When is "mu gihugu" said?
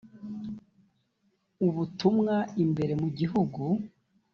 3.01-3.63